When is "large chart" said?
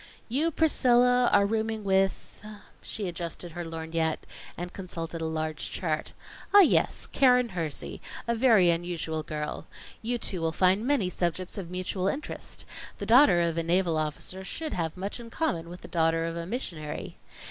5.27-6.13